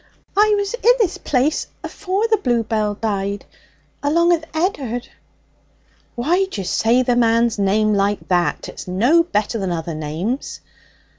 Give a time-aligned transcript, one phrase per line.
[0.35, 3.45] 'I was i' this place afore the bluebells died,
[4.01, 5.09] along with Ed'ard.'
[6.15, 8.67] 'Why d'you say the man's name like that?
[8.67, 10.59] It's no better than other names.'